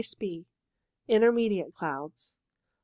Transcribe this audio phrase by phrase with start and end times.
[0.17, 0.47] B.
[1.07, 2.35] Intermediate clouds.